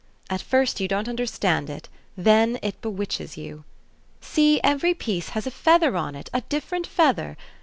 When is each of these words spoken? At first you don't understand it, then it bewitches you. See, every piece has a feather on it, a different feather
At 0.31 0.41
first 0.41 0.79
you 0.79 0.87
don't 0.87 1.07
understand 1.07 1.69
it, 1.69 1.87
then 2.17 2.57
it 2.63 2.81
bewitches 2.81 3.37
you. 3.37 3.65
See, 4.19 4.59
every 4.63 4.95
piece 4.95 5.29
has 5.37 5.45
a 5.45 5.51
feather 5.51 5.95
on 5.95 6.15
it, 6.15 6.27
a 6.33 6.41
different 6.49 6.87
feather 6.87 7.37